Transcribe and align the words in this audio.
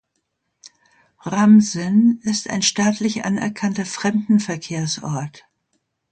Ramsen 1.19 2.21
ist 2.23 2.49
ein 2.49 2.63
staatlich 2.63 3.23
anerkannter 3.23 3.85
Fremdenverkehrsort. 3.85 5.45